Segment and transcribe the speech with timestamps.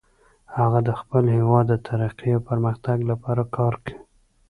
[0.57, 3.97] هغه د خپل هیواد د ترقۍ او پرمختګ لپاره کار کوي